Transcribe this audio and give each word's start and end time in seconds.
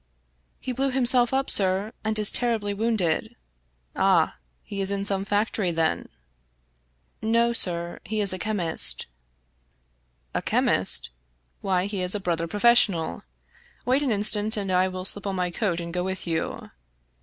He 0.59 0.71
blew 0.71 0.89
himself 0.89 1.31
up, 1.31 1.47
sir, 1.47 1.93
and 2.03 2.17
is 2.17 2.31
terribly 2.31 2.73
wounded."" 2.73 3.35
Ah! 3.95 4.37
He 4.63 4.81
is 4.81 4.89
in 4.89 5.05
some 5.05 5.25
factory, 5.25 5.69
then?"" 5.69 6.09
No, 7.37 7.53
sir, 7.53 7.99
he 8.03 8.19
is 8.19 8.33
a 8.33 8.39
chemist."" 8.39 9.05
A 10.33 10.41
chemist? 10.41 11.11
Why, 11.61 11.85
he 11.85 12.01
is 12.01 12.15
a 12.15 12.19
brother 12.19 12.47
professional. 12.47 13.21
Wait 13.85 14.01
an 14.01 14.09
instant, 14.09 14.57
and 14.57 14.71
I 14.71 14.87
will 14.87 15.05
slip 15.05 15.27
on 15.27 15.35
my 15.35 15.51
coat 15.51 15.79
and 15.79 15.93
go 15.93 16.01
with 16.01 16.25
you. 16.25 16.71